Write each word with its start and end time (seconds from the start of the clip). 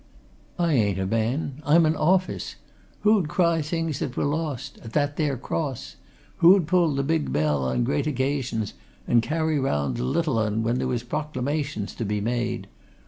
I 0.57 0.73
ain't 0.73 0.97
a 0.97 1.05
man 1.05 1.61
I'm 1.63 1.85
a 1.85 1.91
office! 1.93 2.55
Who'd 3.01 3.27
cry 3.29 3.61
things 3.61 3.99
that 3.99 4.17
was 4.17 4.25
lost 4.25 4.79
at 4.83 4.93
that 4.93 5.15
there 5.15 5.37
Cross? 5.37 5.97
Who'd 6.37 6.65
pull 6.65 6.95
the 6.95 7.03
big 7.03 7.31
bell 7.31 7.63
on 7.63 7.83
great 7.83 8.07
occasions, 8.07 8.73
and 9.07 9.21
carry 9.21 9.59
round 9.59 9.97
the 9.97 10.03
little 10.03 10.39
'un 10.39 10.63
when 10.63 10.79
there 10.79 10.87
was 10.87 11.03
proclamations 11.03 11.93
to 11.93 12.03
be 12.03 12.19
made? 12.19 12.65